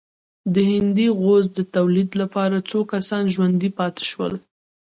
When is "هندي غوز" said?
0.71-1.45